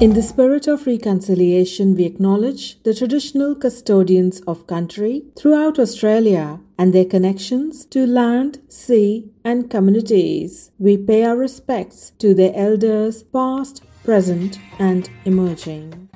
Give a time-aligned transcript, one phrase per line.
[0.00, 6.92] In the spirit of reconciliation, we acknowledge the traditional custodians of country throughout Australia and
[6.92, 10.70] their connections to land, sea, and communities.
[10.78, 16.07] We pay our respects to their elders, past, present, and emerging.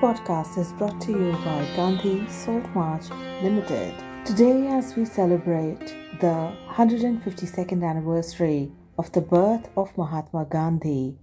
[0.00, 3.10] Podcast is brought to you by Gandhi Salt March
[3.42, 3.92] Limited.
[4.24, 11.16] Today, as we celebrate the 152nd anniversary of the birth of Mahatma Gandhi,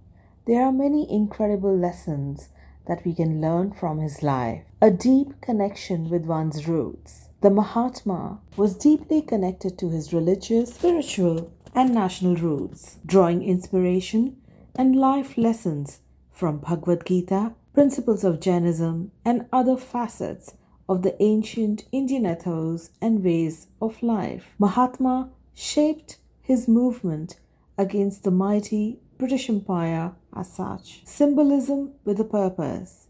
[0.46, 2.50] there are many incredible lessons
[2.86, 4.62] that we can learn from his life.
[4.82, 7.30] A deep connection with one's roots.
[7.40, 14.36] The Mahatma was deeply connected to his religious, spiritual, and national roots, drawing inspiration
[14.74, 20.54] and life lessons from Bhagavad Gita principles of Jainism, and other facets
[20.88, 24.46] of the ancient Indian ethos and ways of life.
[24.58, 27.38] Mahatma shaped his movement
[27.76, 31.02] against the mighty British Empire as such.
[31.04, 33.08] Symbolism with a purpose.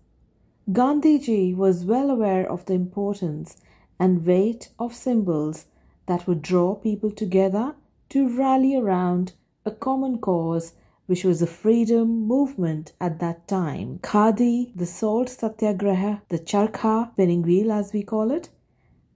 [0.72, 3.58] Gandhiji was well aware of the importance
[4.00, 5.66] and weight of symbols
[6.06, 7.76] that would draw people together
[8.08, 9.34] to rally around
[9.64, 10.72] a common cause
[11.06, 13.98] which was a freedom movement at that time.
[14.02, 18.48] Khadi, the salt satyagraha, the charkha, spinning wheel as we call it,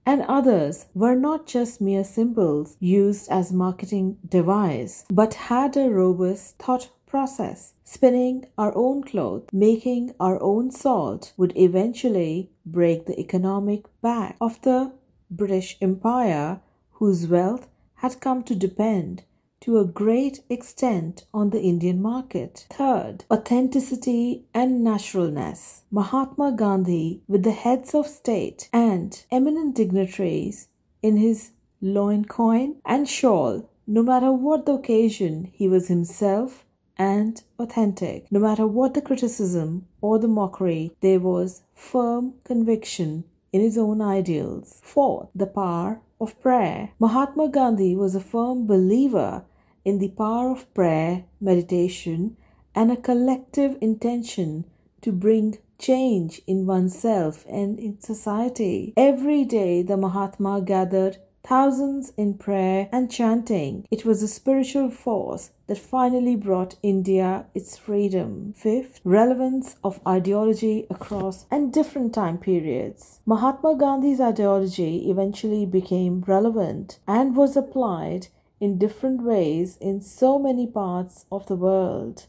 [0.06, 6.58] and others were not just mere symbols used as marketing device, but had a robust
[6.58, 7.74] thought process.
[7.84, 14.62] Spinning our own cloth, making our own salt would eventually break the economic back of
[14.62, 14.92] the
[15.30, 16.60] British Empire,
[16.92, 19.22] whose wealth had come to depend
[19.60, 22.66] to a great extent on the Indian market.
[22.70, 25.82] Third, authenticity and naturalness.
[25.90, 30.68] Mahatma Gandhi, with the heads of state and eminent dignitaries
[31.02, 31.50] in his
[31.82, 36.64] loin coin and shawl, no matter what the occasion, he was himself
[36.96, 38.30] and authentic.
[38.30, 44.00] No matter what the criticism or the mockery, there was firm conviction in his own
[44.00, 44.80] ideals.
[44.82, 46.90] Fourth, the power of prayer.
[46.98, 49.44] Mahatma Gandhi was a firm believer
[49.84, 52.36] in the power of prayer, meditation,
[52.74, 54.64] and a collective intention
[55.00, 58.92] to bring change in oneself and in society.
[58.96, 63.86] Every day, the Mahatma gathered thousands in prayer and chanting.
[63.90, 68.52] It was a spiritual force that finally brought India its freedom.
[68.56, 73.20] Fifth, relevance of ideology across and different time periods.
[73.26, 78.28] Mahatma Gandhi's ideology eventually became relevant and was applied
[78.60, 82.26] in different ways in so many parts of the world,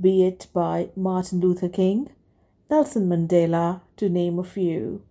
[0.00, 2.10] be it by Martin Luther King,
[2.70, 5.02] Nelson Mandela, to name a few.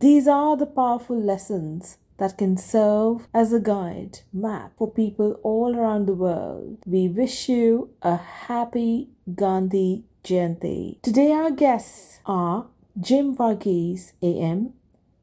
[0.00, 5.76] These are the powerful lessons that can serve as a guide map for people all
[5.76, 6.78] around the world.
[6.86, 11.02] We wish you a happy Gandhi Jayanti.
[11.02, 12.66] Today, our guests are
[13.00, 14.72] Jim Varghese, AM,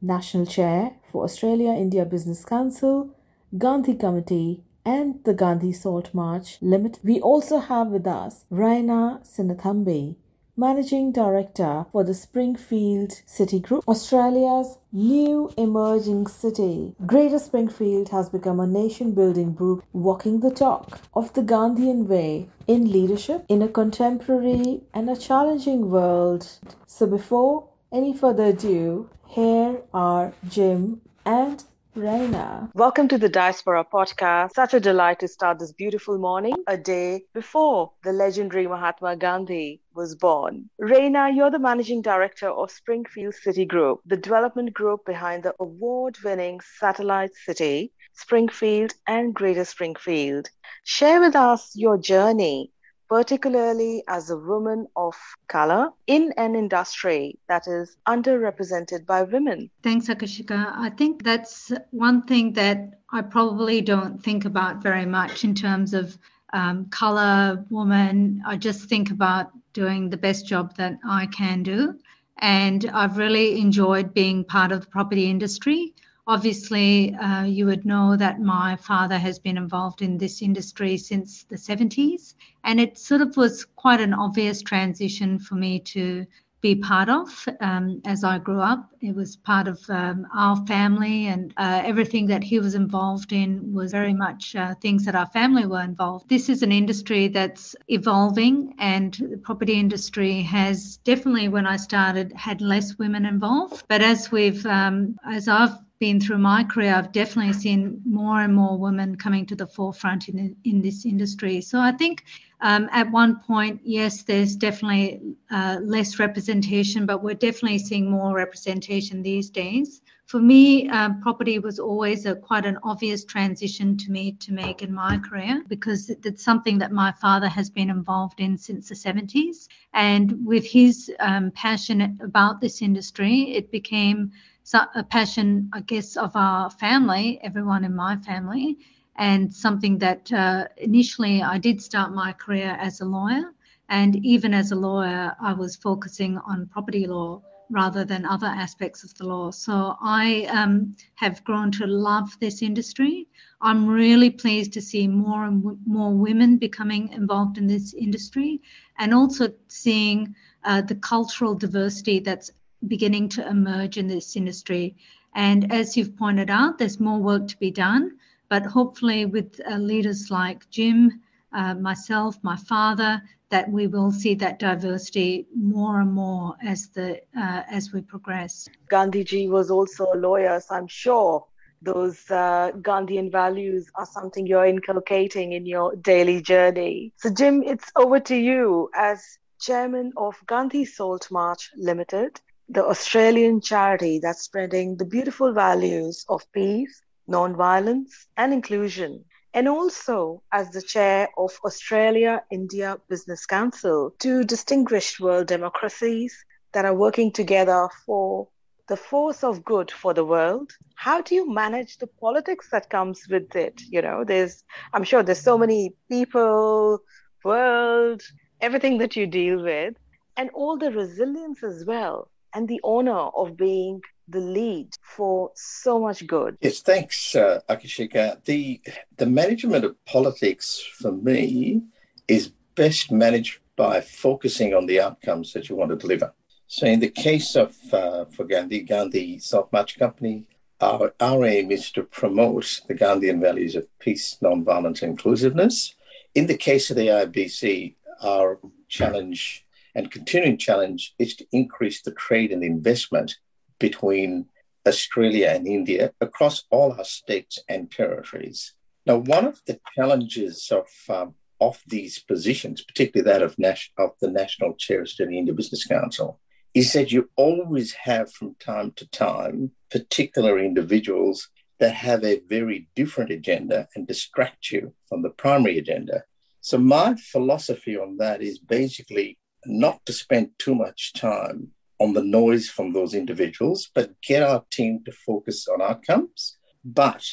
[0.02, 3.16] National Chair for Australia India Business Council,
[3.58, 7.04] Gandhi Committee, and the Gandhi Salt March Limited.
[7.04, 10.16] We also have with us Raina Sinnathamby,
[10.62, 16.94] Managing Director for the Springfield City Group, Australia's new emerging city.
[17.04, 22.48] Greater Springfield has become a nation building group walking the talk of the Gandhian way
[22.68, 26.48] in leadership in a contemporary and a challenging world.
[26.86, 31.64] So, before any further ado, here are Jim and
[31.96, 32.70] Raina.
[32.74, 34.54] Welcome to the Diaspora podcast.
[34.54, 39.82] Such a delight to start this beautiful morning, a day before the legendary Mahatma Gandhi
[39.94, 40.70] was born.
[40.82, 46.16] Raina, you're the managing director of Springfield City Group, the development group behind the award
[46.24, 50.50] winning satellite city, Springfield and Greater Springfield.
[50.86, 52.72] Share with us your journey
[53.12, 55.14] particularly as a woman of
[55.50, 59.70] color in an industry that is underrepresented by women?
[59.84, 60.72] Thanks, Akashika.
[60.78, 65.94] I think that's one thing that I probably don't think about very much in terms
[65.94, 66.18] of
[66.54, 68.42] um, color, woman.
[68.48, 72.00] I just think about doing the best job that I can do.
[72.38, 75.94] And I've really enjoyed being part of the property industry.
[76.28, 81.44] Obviously, uh, you would know that my father has been involved in this industry since
[81.46, 86.26] the 70s, and it sort of was quite an obvious transition for me to
[86.62, 88.92] be part of um, as I grew up.
[89.02, 93.74] It was part of um, our family, and uh, everything that he was involved in
[93.74, 96.30] was very much uh, things that our family were involved.
[96.30, 102.32] This is an industry that's evolving, and the property industry has definitely, when I started,
[102.34, 103.84] had less women involved.
[103.88, 108.56] But as we've, um, as I've been through my career, I've definitely seen more and
[108.56, 111.62] more women coming to the forefront in, in this industry.
[111.62, 112.26] So I think
[112.60, 115.22] um, at one point, yes, there's definitely
[115.52, 120.02] uh, less representation, but we're definitely seeing more representation these days.
[120.26, 124.82] For me, um, property was always a quite an obvious transition to me to make
[124.82, 128.96] in my career because it's something that my father has been involved in since the
[128.96, 129.68] 70s.
[129.94, 134.32] And with his um, passion about this industry, it became
[134.74, 138.78] a passion, I guess, of our family, everyone in my family,
[139.16, 143.54] and something that uh, initially I did start my career as a lawyer.
[143.90, 149.04] And even as a lawyer, I was focusing on property law rather than other aspects
[149.04, 149.52] of the law.
[149.52, 153.28] So I um, have grown to love this industry.
[153.62, 158.62] I'm really pleased to see more and w- more women becoming involved in this industry
[158.98, 162.52] and also seeing uh, the cultural diversity that's
[162.88, 164.96] beginning to emerge in this industry.
[165.36, 168.18] And as you've pointed out, there's more work to be done,
[168.50, 171.22] but hopefully, with uh, leaders like Jim,
[171.54, 177.22] uh, myself, my father, that we will see that diversity more and more as the
[177.38, 178.68] uh, as we progress.
[178.90, 181.46] Gandhiji was also a lawyer, so I'm sure
[181.82, 187.12] those uh, Gandhian values are something you're inculcating in your daily journey.
[187.18, 192.40] So, Jim, it's over to you as chairman of Gandhi Salt March Limited
[192.72, 199.26] the Australian charity that's spreading the beautiful values of peace, non-violence, and inclusion.
[199.54, 206.34] And also as the chair of Australia India Business Council, two distinguished world democracies
[206.72, 208.48] that are working together for
[208.88, 210.72] the force of good for the world.
[210.96, 213.82] How do you manage the politics that comes with it?
[213.90, 214.64] You know, there's,
[214.94, 217.00] I'm sure there's so many people,
[217.44, 218.22] world,
[218.62, 219.96] everything that you deal with,
[220.38, 226.00] and all the resilience as well and the honor of being the lead for so
[226.00, 226.58] much good.
[226.62, 228.44] Yes, thanks, uh, Akashika.
[228.46, 228.82] The
[229.18, 231.82] the management of politics for me
[232.28, 236.34] is best managed by focusing on the outcomes that you want to deliver.
[236.68, 240.46] So, in the case of uh, for Gandhi, Gandhi Salt March Company,
[240.80, 245.94] our, our aim is to promote the Gandhian values of peace, nonviolence, inclusiveness.
[246.34, 252.12] In the case of the IBC, our challenge and continuing challenge is to increase the
[252.12, 253.38] trade and investment
[253.80, 254.46] between
[254.88, 258.74] Australia and India across all our states and territories.
[259.06, 263.56] Now, one of the challenges of um, of these positions, particularly that of,
[264.00, 266.40] of the National Chair of the India Business Council,
[266.74, 272.90] is that you always have from time to time particular individuals that have a very
[272.96, 276.24] different agenda and distract you from the primary agenda.
[276.62, 282.24] So, my philosophy on that is basically not to spend too much time on the
[282.24, 287.24] noise from those individuals, but get our team to focus on outcomes, but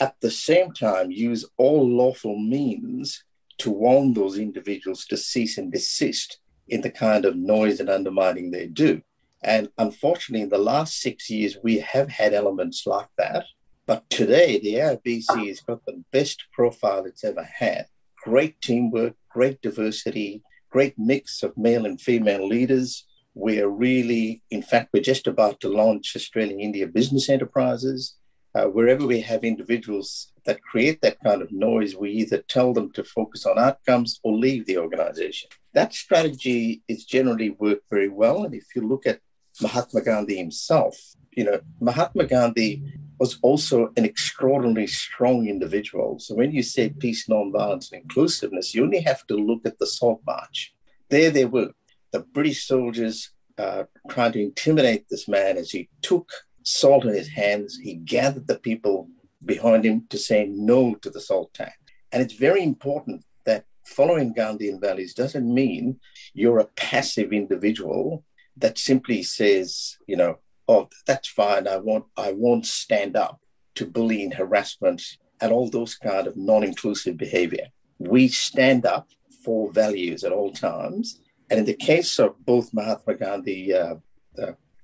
[0.00, 3.24] at the same time use all lawful means
[3.58, 6.38] to warn those individuals to cease and desist
[6.68, 9.02] in the kind of noise and undermining they do.
[9.42, 13.44] And unfortunately, in the last six years, we have had elements like that.
[13.86, 17.86] But today, the AIBC has got the best profile it's ever had.
[18.24, 20.42] Great teamwork, great diversity,
[20.74, 23.06] great mix of male and female leaders.
[23.34, 28.16] We're really, in fact, we're just about to launch Australian India business enterprises.
[28.56, 30.08] Uh, wherever we have individuals
[30.46, 34.32] that create that kind of noise, we either tell them to focus on outcomes or
[34.46, 35.48] leave the organization.
[35.78, 38.38] That strategy is generally worked very well.
[38.44, 39.20] And if you look at
[39.62, 40.96] Mahatma Gandhi himself,
[41.36, 42.72] you know, Mahatma Gandhi
[43.18, 46.18] was also an extraordinarily strong individual.
[46.18, 49.86] So when you say peace, nonviolence, and inclusiveness, you only have to look at the
[49.86, 50.74] Salt March.
[51.10, 51.70] There they were,
[52.12, 56.30] the British soldiers uh, trying to intimidate this man as he took
[56.64, 57.76] salt in his hands.
[57.76, 59.08] He gathered the people
[59.44, 61.76] behind him to say no to the salt tax.
[62.10, 66.00] And it's very important that following Gandhian values doesn't mean
[66.32, 68.24] you're a passive individual
[68.56, 71.68] that simply says, you know, oh, that's fine.
[71.68, 73.40] I won't, I won't stand up
[73.76, 75.02] to bullying, harassment,
[75.40, 77.68] and all those kind of non-inclusive behavior.
[77.98, 79.08] We stand up
[79.44, 81.20] for values at all times.
[81.50, 83.96] And in the case of both Mahatma Gandhi uh,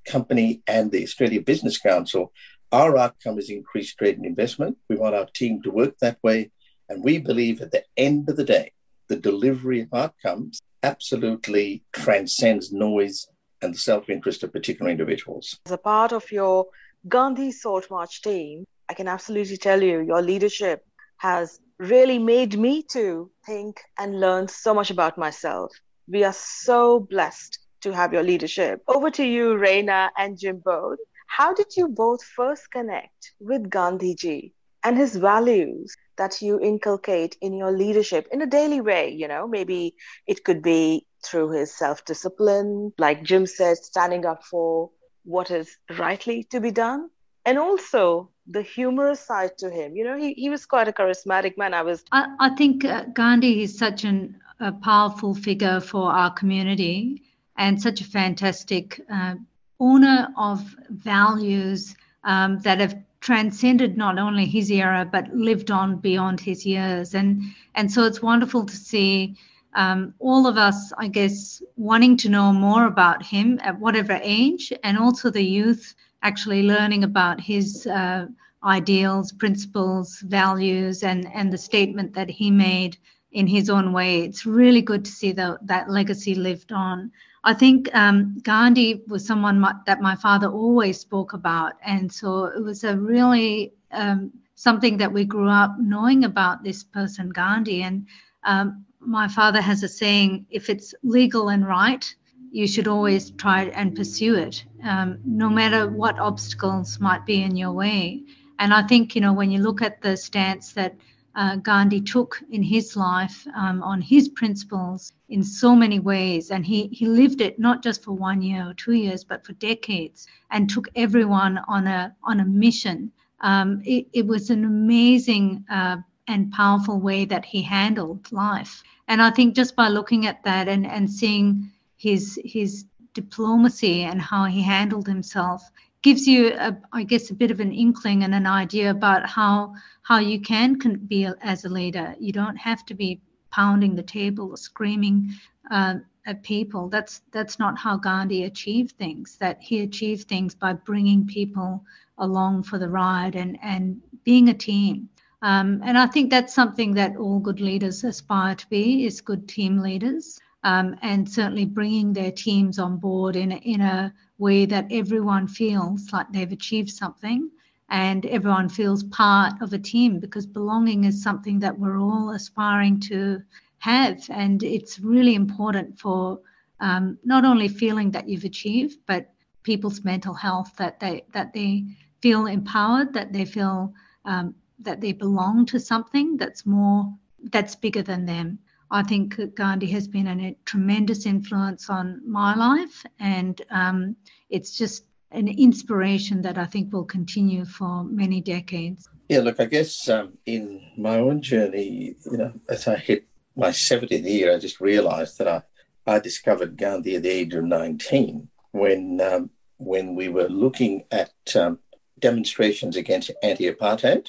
[0.05, 2.33] company and the Australia Business Council,
[2.73, 4.77] our outcome is increased trade and investment.
[4.89, 6.51] We want our team to work that way.
[6.89, 8.73] And we believe at the end of the day,
[9.09, 13.29] the delivery of outcomes absolutely transcends noise
[13.63, 15.59] and the self interest of particular individuals.
[15.67, 16.67] As a part of your
[17.09, 20.85] Gandhi Salt March team, I can absolutely tell you your leadership
[21.19, 25.73] has really made me to think and learn so much about myself.
[26.09, 28.83] We are so blessed to have your leadership.
[28.87, 30.99] Over to you, Reina and Jim both.
[31.27, 34.53] How did you both first connect with Gandhiji
[34.83, 39.11] and his values that you inculcate in your leadership in a daily way?
[39.11, 39.95] You know, maybe
[40.27, 44.91] it could be through his self discipline, like Jim said, standing up for
[45.25, 47.11] what is rightly to be done.
[47.47, 49.97] And also the humorous side to him.
[49.97, 51.73] You know, he, he was quite a charismatic man.
[51.73, 52.05] I was.
[52.13, 57.23] I, I think uh, Gandhi is such an, a powerful figure for our community
[57.57, 59.35] and such a fantastic uh,
[59.79, 60.61] owner of
[60.91, 67.15] values um, that have transcended not only his era but lived on beyond his years
[67.15, 67.43] and
[67.75, 69.37] and so it's wonderful to see
[69.75, 74.73] um, all of us i guess wanting to know more about him at whatever age
[74.85, 78.27] and also the youth actually learning about his uh,
[78.65, 82.97] ideals principles values and and the statement that he made
[83.33, 87.11] in his own way it's really good to see the, that legacy lived on
[87.43, 91.73] I think um, Gandhi was someone my, that my father always spoke about.
[91.83, 96.85] And so it was a really um, something that we grew up knowing about this
[96.85, 97.83] person, Gandhi.
[97.83, 98.07] And
[98.45, 102.15] um, my father has a saying if it's legal and right,
[102.53, 107.57] you should always try and pursue it, um, no matter what obstacles might be in
[107.57, 108.23] your way.
[108.59, 110.97] And I think, you know, when you look at the stance that
[111.35, 116.51] uh, Gandhi took in his life um, on his principles in so many ways.
[116.51, 119.53] And he, he lived it not just for one year or two years, but for
[119.55, 123.13] decades and took everyone on a, on a mission.
[123.41, 125.99] Um, it, it, was an amazing uh,
[126.31, 128.83] and powerful way that he handled life.
[129.09, 132.85] And I think just by looking at that and, and seeing his, his
[133.15, 135.63] diplomacy and how he handled himself,
[136.03, 139.75] gives you, a, I guess, a bit of an inkling and an idea about how
[140.03, 140.75] how you can
[141.07, 142.15] be as a leader.
[142.19, 143.21] You don't have to be
[143.51, 145.31] pounding the table or screaming
[145.71, 145.97] uh,
[146.27, 146.89] at people.
[146.89, 149.37] That's that's not how Gandhi achieved things.
[149.39, 151.85] That he achieved things by bringing people
[152.19, 155.09] along for the ride and and being a team.
[155.43, 159.49] Um, and I think that's something that all good leaders aspire to be: is good
[159.49, 160.39] team leaders.
[160.63, 165.49] Um, and certainly bringing their teams on board in a, in a way that everyone
[165.49, 167.51] feels like they've achieved something
[167.91, 173.01] and everyone feels part of a team because belonging is something that we're all aspiring
[173.01, 173.43] to
[173.79, 174.23] have.
[174.31, 176.41] And it's really important for
[176.79, 179.33] um, not only feeling that you've achieved, but
[179.63, 181.85] people's mental health that they that they
[182.23, 183.93] feel empowered, that they feel
[184.25, 187.13] um, that they belong to something that's more
[187.53, 188.59] that's bigger than them.
[188.91, 194.17] I think Gandhi has been a tremendous influence on my life, and um,
[194.49, 199.09] it's just an inspiration that I think will continue for many decades.
[199.29, 203.69] Yeah, look, I guess um, in my own journey, you know, as I hit my
[203.69, 205.63] 70th year, I just realized that I,
[206.05, 211.31] I discovered Gandhi at the age of 19 when, um, when we were looking at
[211.55, 211.79] um,
[212.19, 214.27] demonstrations against anti apartheid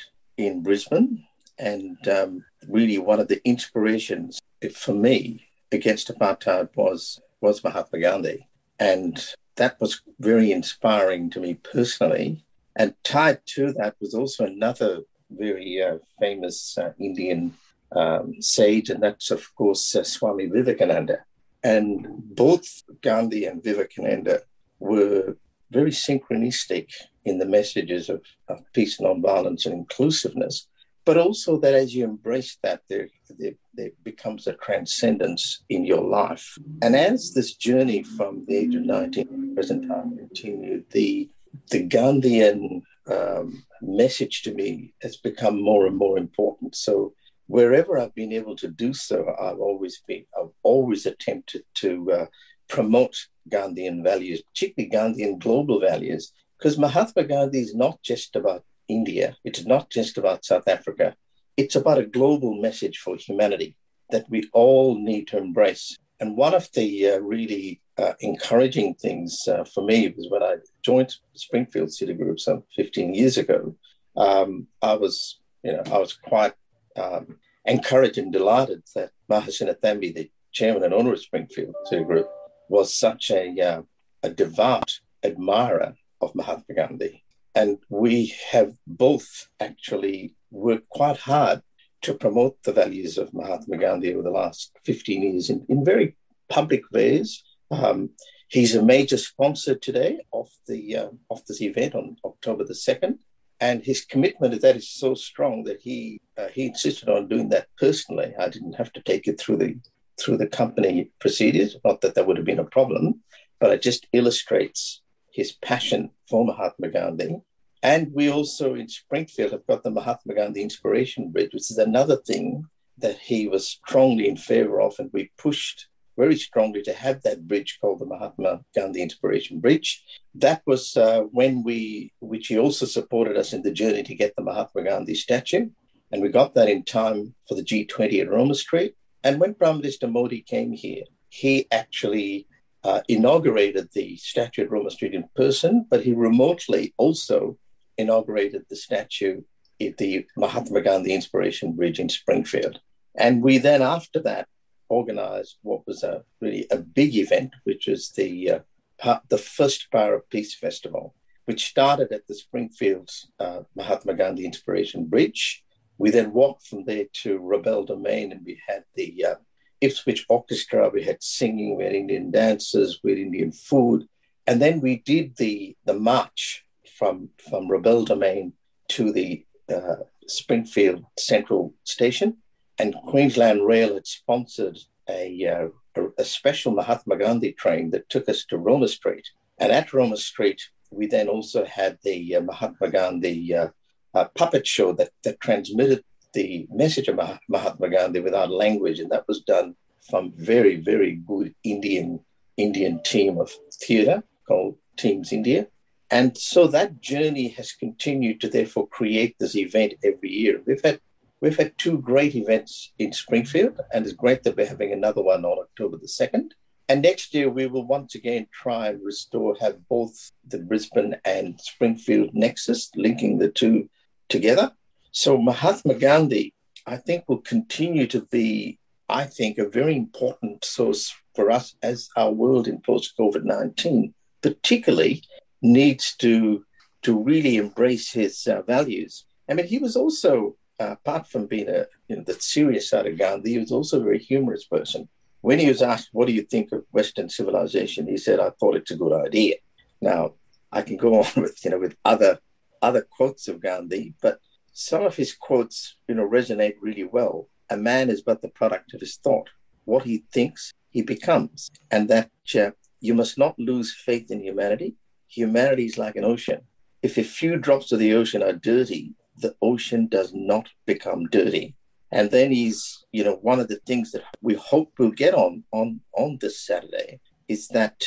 [0.47, 1.25] in Brisbane.
[1.57, 4.41] And um, really, one of the inspirations
[4.73, 8.47] for me against apartheid was was Mahatma Gandhi,
[8.79, 9.23] and
[9.55, 12.43] that was very inspiring to me personally.
[12.75, 17.53] And tied to that was also another very uh, famous uh, Indian
[17.95, 21.19] um, sage, and that's of course uh, Swami Vivekananda.
[21.63, 24.41] And both Gandhi and Vivekananda
[24.79, 25.35] were
[25.71, 26.89] very synchronistic
[27.23, 30.67] in the messages of, of peace, nonviolence, and inclusiveness
[31.05, 36.03] but also that as you embrace that, there, there, there, becomes a transcendence in your
[36.03, 36.57] life.
[36.81, 41.29] And as this journey from the age of 19 to present time continued, the,
[41.69, 46.75] the Gandhian um, message to me has become more and more important.
[46.75, 47.13] So
[47.47, 52.25] wherever I've been able to do so, I've always been, I've always attempted to uh,
[52.67, 53.15] promote
[53.49, 59.37] Gandhian values, particularly Gandhian global values, because Mahatma Gandhi is not just about India.
[59.43, 61.15] It's not just about South Africa.
[61.57, 63.75] It's about a global message for humanity.
[64.11, 65.97] that we all need to embrace.
[66.19, 70.57] And one of the uh, really uh, encouraging things uh, for me was when I
[70.83, 73.75] joined Springfield City Group some 15 years ago.
[74.15, 76.53] Um, I was, you know, I was quite
[76.95, 82.29] um, encouraged and delighted that Maha Sinnathamby, the chairman and owner of Springfield City Group,
[82.71, 83.81] was such a, uh,
[84.23, 87.23] a devout admirer of Mahatma Gandhi.
[87.53, 91.61] And we have both actually worked quite hard
[92.03, 96.15] to promote the values of Mahatma Gandhi over the last 15 years in, in very
[96.47, 97.43] public ways.
[97.69, 98.11] Um,
[98.47, 103.17] he's a major sponsor today of the uh, of this event on October the 2nd.
[103.59, 107.49] And his commitment to that is so strong that he uh, he insisted on doing
[107.49, 108.33] that personally.
[108.39, 109.75] I didn't have to take it through the
[110.19, 111.75] through the company procedures.
[111.83, 113.21] Not that that would have been a problem,
[113.59, 115.01] but it just illustrates
[115.31, 117.41] his passion for Mahatma Gandhi
[117.83, 122.15] and we also in Springfield have got the Mahatma Gandhi Inspiration Bridge, which is another
[122.15, 122.65] thing
[122.99, 124.95] that he was strongly in favor of.
[124.99, 130.03] And we pushed very strongly to have that bridge called the Mahatma Gandhi Inspiration Bridge.
[130.35, 134.35] That was uh, when we, which he also supported us in the journey to get
[134.35, 135.69] the Mahatma Gandhi statue.
[136.11, 138.93] And we got that in time for the G20 at Roma Street.
[139.23, 142.47] And when Prime Minister Modi came here, he actually
[142.83, 147.57] uh, inaugurated the statue at Roma Street in person, but he remotely also
[147.97, 149.41] inaugurated the statue
[149.79, 152.79] at the Mahatma Gandhi Inspiration Bridge in Springfield.
[153.15, 154.47] And we then, after that,
[154.89, 158.63] organized what was a really a big event, which was the
[159.03, 163.09] uh, the first Power of Peace Festival, which started at the Springfield
[163.39, 165.63] uh, Mahatma Gandhi Inspiration Bridge.
[166.01, 169.35] We then walked from there to Robelle Domain, and we had the uh,
[169.81, 170.89] Ipswich Orchestra.
[170.89, 174.07] We had singing, we had Indian dances, we had Indian food,
[174.47, 176.65] and then we did the the march
[176.97, 178.53] from, from Robelle Domain
[178.95, 179.97] to the uh,
[180.27, 182.37] Springfield Central Station.
[182.79, 185.67] And Queensland Rail had sponsored a, uh,
[186.01, 189.27] a, a, special Mahatma Gandhi train that took us to Roma Street.
[189.59, 193.67] And at Roma Street, we then also had the uh, Mahatma Gandhi uh,
[194.13, 197.19] uh, puppet show that, that transmitted the message of
[197.49, 198.99] Mahatma Gandhi without language.
[198.99, 199.75] And that was done
[200.09, 202.19] from very, very good Indian
[202.57, 205.67] Indian team of theatre called Teams India.
[206.09, 210.61] And so that journey has continued to therefore create this event every year.
[210.65, 210.99] We've had
[211.39, 215.45] we've had two great events in Springfield, and it's great that we're having another one
[215.45, 216.51] on October the 2nd.
[216.89, 221.59] And next year we will once again try and restore, have both the Brisbane and
[221.61, 223.89] Springfield nexus, linking the two
[224.31, 224.71] together.
[225.11, 226.53] So Mahatma Gandhi,
[226.87, 232.09] I think, will continue to be, I think, a very important source for us as
[232.15, 235.23] our world in post COVID 19, particularly
[235.61, 236.65] needs to
[237.03, 239.25] to really embrace his uh, values.
[239.49, 243.07] I mean, he was also, uh, apart from being a you know the serious side
[243.07, 245.09] of Gandhi, he was also a very humorous person.
[245.41, 248.77] When he was asked, "What do you think of Western civilization?" he said, "I thought
[248.77, 249.55] it's a good idea."
[249.99, 250.33] Now,
[250.71, 252.39] I can go on with you know with other
[252.81, 254.39] other quotes of Gandhi, but
[254.73, 257.47] some of his quotes you know resonate really well.
[257.69, 259.49] A man is but the product of his thought.
[259.85, 264.95] What he thinks, he becomes, and that uh, you must not lose faith in humanity
[265.31, 266.61] humanity is like an ocean.
[267.01, 271.75] If a few drops of the ocean are dirty, the ocean does not become dirty.
[272.11, 275.63] And then he's, you know, one of the things that we hope we'll get on
[275.71, 278.03] on on this Saturday is that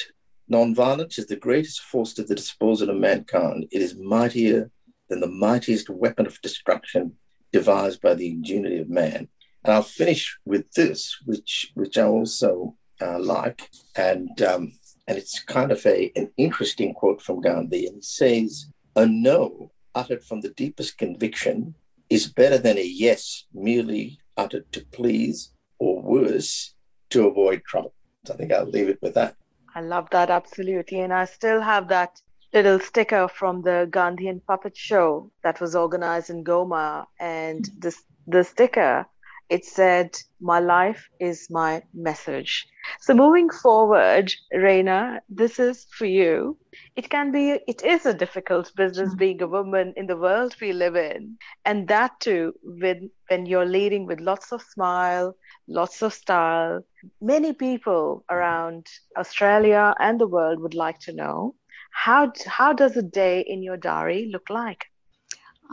[0.51, 3.67] nonviolence is the greatest force at the disposal of mankind.
[3.71, 4.71] It is mightier
[5.09, 7.13] than the mightiest weapon of destruction
[7.53, 9.29] devised by the ingenuity of man.
[9.63, 14.73] And I'll finish with this, which which I also uh, like, and um,
[15.07, 17.87] and it's kind of a, an interesting quote from Gandhi.
[17.87, 21.75] And he says, A no uttered from the deepest conviction
[22.11, 26.75] is better than a yes merely uttered to please, or worse,
[27.11, 27.95] to avoid trouble.
[28.27, 29.37] So I think I'll leave it with that.
[29.75, 31.01] I love that absolutely.
[31.01, 32.21] And I still have that
[32.53, 37.07] little sticker from the Gandhian puppet show that was organized in Goma.
[37.19, 39.07] And this the sticker
[39.49, 42.67] it said, My life is my message.
[43.01, 46.59] So moving forward, Reina, this is for you.
[46.97, 49.19] It can be, it is a difficult business mm-hmm.
[49.19, 51.37] being a woman in the world we live in.
[51.65, 55.35] And that too, when, when you're leading with lots of smile,
[55.69, 56.85] lots of style.
[57.21, 61.55] Many people around Australia and the world would like to know
[61.91, 64.87] how, how does a day in your diary look like?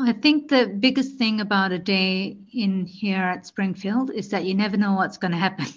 [0.01, 4.53] I think the biggest thing about a day in here at Springfield is that you
[4.53, 5.67] never know what's going to happen.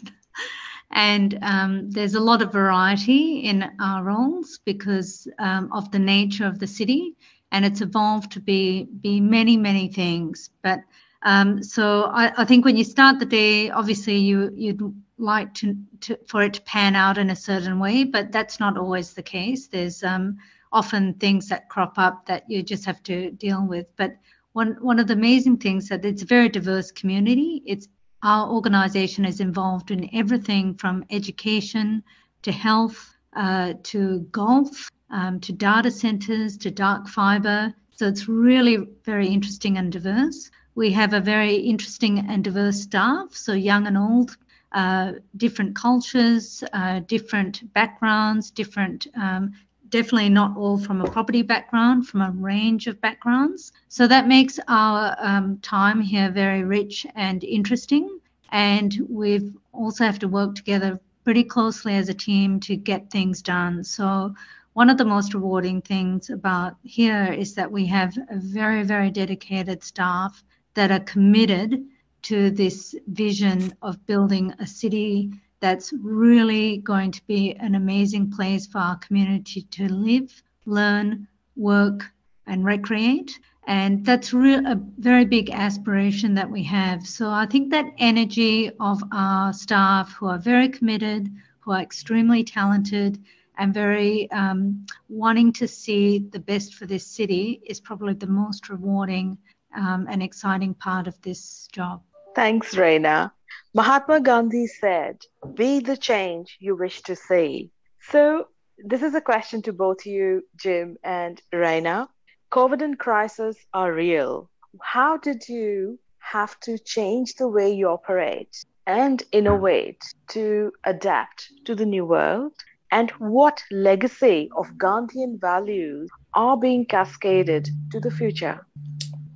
[0.91, 6.47] and um, there's a lot of variety in our roles because um, of the nature
[6.47, 7.15] of the city,
[7.53, 10.51] and it's evolved to be be many many things.
[10.63, 10.81] But
[11.25, 14.83] Um, so I, I, think when you start the day, obviously you you'd
[15.17, 18.77] like to, to, for it to pan out in a certain way, but that's not
[18.77, 19.69] always the case.
[19.69, 20.37] There's um,
[20.75, 23.87] often things that crop up that you just have to deal with.
[23.97, 24.17] But
[24.53, 27.63] one one of the amazing things that it's a very diverse community.
[27.65, 27.89] It's
[28.23, 32.03] our organization is involved in everything from education
[32.43, 37.75] to health uh, to golf um, to data centers to dark fiber.
[37.97, 40.51] So it's really very interesting and diverse.
[40.75, 44.37] We have a very interesting and diverse staff, so young and old,
[44.73, 49.53] uh, different cultures, uh, different backgrounds, different um,
[49.95, 53.71] definitely not all from a property background, from a range of backgrounds.
[53.89, 58.19] So that makes our um, time here very rich and interesting.
[58.51, 63.41] And we also have to work together pretty closely as a team to get things
[63.41, 63.85] done.
[63.85, 64.35] So
[64.73, 69.13] one of the most rewarding things about here is that we have a very, very
[69.13, 70.43] dedicated staff
[70.75, 71.85] that are committed
[72.23, 75.31] to this vision of building a city
[75.65, 80.31] that's really going to be an amazing place for our community to live,
[80.67, 82.05] learn, work,
[82.47, 83.41] and recreate.
[83.67, 87.07] And that's a very big aspiration that we have.
[87.07, 92.45] So I think that energy of our staff who are very committed, who are extremely
[92.45, 93.25] talented,
[93.57, 98.69] and very um, wanting to see the best for this city is probably the most
[98.69, 99.39] rewarding
[99.75, 102.03] um, and exciting part of this job.
[102.35, 103.33] Thanks, Reina.
[103.77, 105.19] Mahatma Gandhi said,
[105.55, 107.73] Be the change you wish to see.
[108.03, 108.47] So,
[108.79, 112.09] this is a question to both you, Jim and Reina.
[112.53, 114.49] COVID and crisis are real.
[114.81, 121.75] How did you have to change the way you operate and innovate to adapt to
[121.75, 122.53] the new world?
[122.93, 128.65] And what legacy of Gandhian values are being cascaded to the future?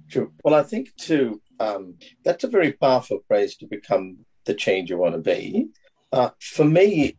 [0.06, 0.30] Sure.
[0.44, 4.98] Well, I think too, um, that's a very powerful phrase to become the change you
[4.98, 5.68] want to be.
[6.10, 7.16] Uh, for me,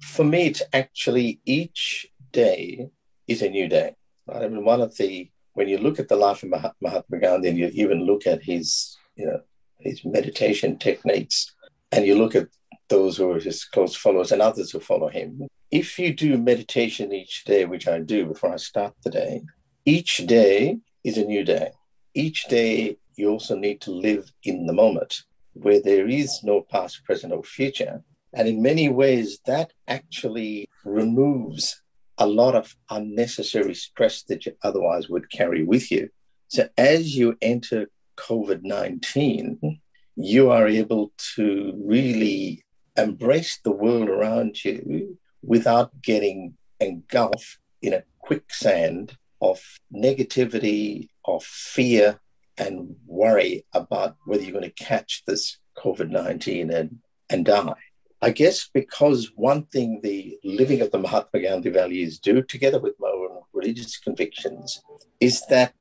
[0.00, 2.88] for me, it's actually each day
[3.28, 3.96] is a new day.
[4.26, 4.44] Right?
[4.44, 7.58] I mean, one of the when you look at the life of Mahatma Gandhi and
[7.58, 9.40] you even look at his, you know,
[9.78, 11.54] his meditation techniques,
[11.92, 12.48] and you look at
[12.88, 15.46] those who are his close followers and others who follow him.
[15.70, 19.42] If you do meditation each day, which I do before I start the day,
[19.84, 21.70] each day is a new day.
[22.14, 25.22] Each day, you also need to live in the moment
[25.54, 28.02] where there is no past, present, or future.
[28.32, 31.82] And in many ways, that actually removes
[32.18, 36.10] a lot of unnecessary stress that you otherwise would carry with you.
[36.48, 39.80] So as you enter COVID 19,
[40.16, 42.64] you are able to really
[42.96, 49.60] embrace the world around you without getting engulfed in a quicksand of
[49.92, 52.20] negativity, of fear,
[52.58, 56.98] and worry about whether you're going to catch this COVID 19 and,
[57.30, 57.74] and die.
[58.22, 62.94] I guess because one thing the living of the Mahatma Gandhi values do, together with
[62.98, 64.82] my own religious convictions,
[65.20, 65.74] is that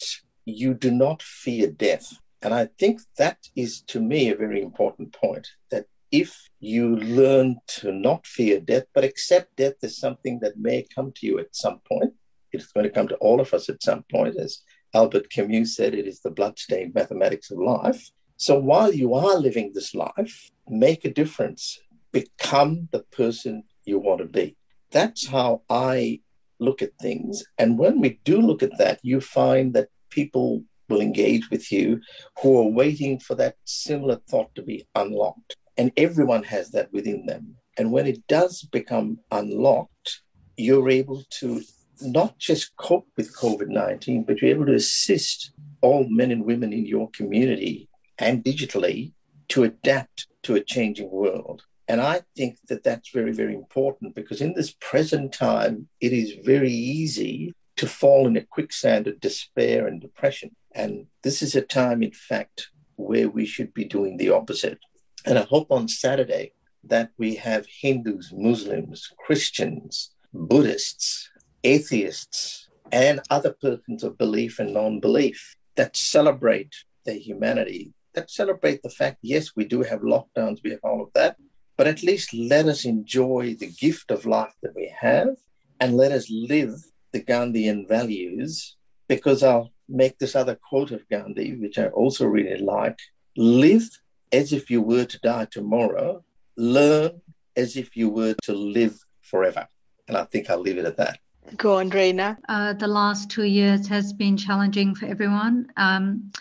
[0.45, 2.17] you do not fear death.
[2.41, 7.57] And I think that is, to me, a very important point that if you learn
[7.67, 11.55] to not fear death, but accept death as something that may come to you at
[11.55, 12.13] some point,
[12.51, 14.59] it's going to come to all of us at some point, as
[14.93, 18.11] Albert Camus said it is the bloodstained mathematics of life.
[18.37, 21.79] So while you are living this life, make a difference,
[22.11, 24.57] become the person you want to be.
[24.91, 26.21] That's how I
[26.59, 27.43] look at things.
[27.57, 32.01] And when we do look at that, you find that people will engage with you
[32.41, 35.55] who are waiting for that similar thought to be unlocked.
[35.77, 37.55] And everyone has that within them.
[37.77, 40.21] And when it does become unlocked,
[40.55, 41.63] you're able to
[42.03, 46.73] not just cope with COVID 19, but you're able to assist all men and women
[46.73, 49.13] in your community and digitally
[49.49, 51.63] to adapt to a changing world.
[51.87, 56.45] And I think that that's very, very important because in this present time, it is
[56.45, 60.55] very easy to fall in a quicksand of despair and depression.
[60.73, 64.79] And this is a time, in fact, where we should be doing the opposite.
[65.25, 71.29] And I hope on Saturday that we have Hindus, Muslims, Christians, Buddhists,
[71.63, 76.73] atheists and other persons of belief and non belief that celebrate
[77.05, 81.13] their humanity, that celebrate the fact, yes, we do have lockdowns, we have all of
[81.13, 81.37] that,
[81.77, 85.35] but at least let us enjoy the gift of life that we have
[85.79, 86.73] and let us live
[87.11, 88.77] the Gandhian values.
[89.07, 92.97] Because I'll make this other quote of Gandhi, which I also really like
[93.35, 93.89] live
[94.31, 96.23] as if you were to die tomorrow,
[96.55, 97.21] learn
[97.55, 99.67] as if you were to live forever.
[100.07, 101.19] And I think I'll leave it at that.
[101.57, 102.37] Go on, Reina.
[102.49, 105.67] Uh, the last two years has been challenging for everyone.
[105.77, 106.31] Um,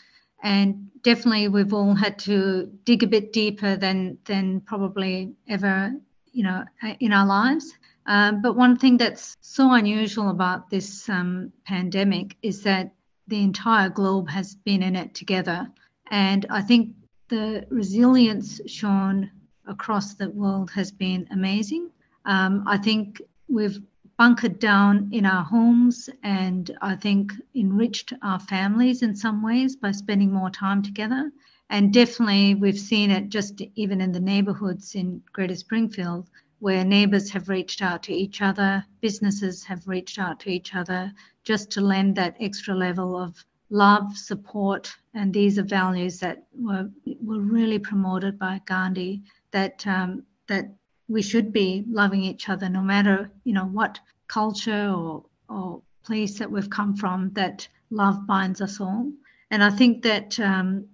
[0.43, 5.93] and definitely we've all had to dig a bit deeper than than probably ever
[6.33, 6.65] you know
[7.01, 7.73] in our lives
[8.07, 12.93] um, but one thing that's so unusual about this um, pandemic is that
[13.29, 15.69] the entire globe has been in it together
[16.11, 16.95] and i think
[17.29, 19.31] the resilience shown
[19.67, 21.91] across the world has been amazing
[22.25, 23.81] um, i think we've
[24.23, 29.91] bunkered down in our homes and I think enriched our families in some ways by
[29.91, 31.33] spending more time together.
[31.71, 36.31] And definitely, we've seen it just even in the neighborhoods in Greater Springfield,
[36.61, 41.13] where neighbors have reached out to each other, businesses have reached out to each other
[41.43, 46.89] just to lend that extra level of love, support, and these are values that were,
[47.21, 50.67] were really promoted by Gandhi that um, that
[51.09, 56.39] we should be loving each other no matter you know what culture or, or place
[56.39, 59.13] that we've come from that love binds us all.
[59.51, 60.87] And i think that um,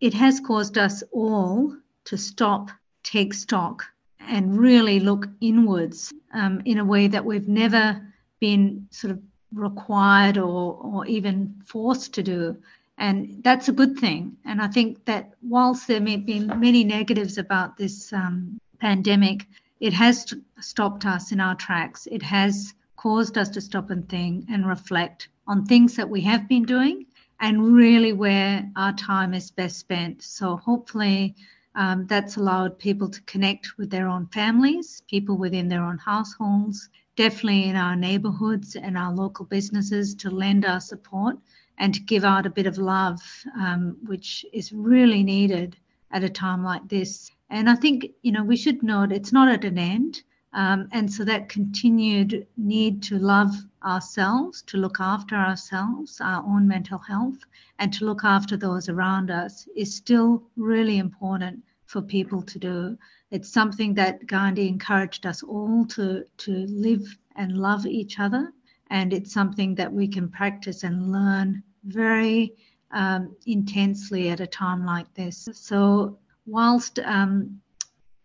[0.00, 2.70] it has caused us all to stop
[3.02, 3.84] take stock
[4.20, 8.02] and really look inwards um, in a way that we've never
[8.40, 9.20] been sort of
[9.52, 12.56] required or, or even forced to do.
[12.98, 14.36] And that's a good thing.
[14.44, 19.46] And i think that whilst there may be many negatives about this um, pandemic,
[19.80, 22.06] it has stopped us in our tracks.
[22.10, 26.48] It has caused us to stop and think and reflect on things that we have
[26.48, 27.06] been doing
[27.40, 30.22] and really where our time is best spent.
[30.22, 31.34] So hopefully
[31.74, 36.88] um, that's allowed people to connect with their own families, people within their own households,
[37.16, 41.36] definitely in our neighborhoods and our local businesses to lend our support
[41.78, 43.20] and to give out a bit of love,
[43.58, 45.76] um, which is really needed
[46.10, 47.30] at a time like this.
[47.50, 50.22] And I think, you know, we should note it's not at an end.
[50.52, 53.54] Um, and so that continued need to love
[53.84, 57.38] ourselves, to look after ourselves, our own mental health,
[57.78, 62.98] and to look after those around us is still really important for people to do.
[63.30, 68.52] It's something that Gandhi encouraged us all to, to live and love each other.
[68.88, 72.54] And it's something that we can practice and learn very
[72.92, 75.48] um, intensely at a time like this.
[75.52, 77.60] So whilst um,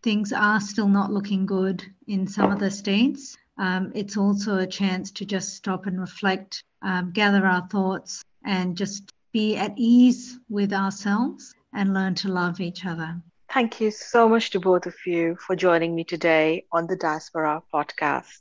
[0.04, 4.68] things are still not looking good in some of the states, um, it's also a
[4.68, 10.40] chance to just stop and reflect, um, gather our thoughts, and just be at ease
[10.50, 13.22] with ourselves and learn to love each other.
[13.54, 17.62] Thank you so much to both of you for joining me today on the Diaspora
[17.74, 18.40] podcast.